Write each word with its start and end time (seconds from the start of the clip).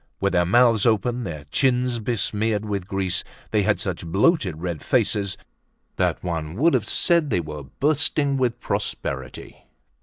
With 0.19 0.33
their 0.33 0.47
mouths 0.47 0.87
open, 0.87 1.25
their 1.25 1.45
chins 1.51 1.99
besmeared 1.99 2.65
with 2.65 2.87
grease, 2.87 3.23
they 3.51 3.61
had 3.61 3.79
such 3.79 4.03
bloated 4.03 4.59
red 4.59 4.81
faces 4.81 5.37
that 5.97 6.23
one 6.23 6.55
would 6.55 6.73
have 6.73 6.89
said 6.89 7.29
they 7.29 7.39
were 7.39 7.65
bursting 7.79 8.35
with 8.35 8.59
prosperity. 8.59 9.67